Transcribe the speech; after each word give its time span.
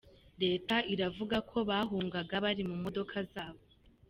Leta 0.43 0.75
iravuga 0.93 1.37
ko 1.49 1.57
bahungaga 1.69 2.35
bari 2.45 2.63
mu 2.69 2.75
modoka 2.83 3.15
zabo. 3.33 3.63